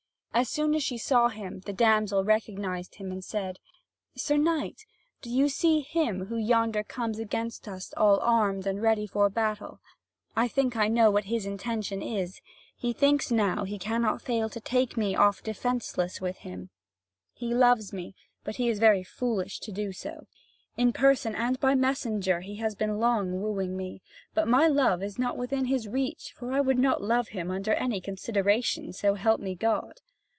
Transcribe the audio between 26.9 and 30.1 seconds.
love him under any consideration, so help me God!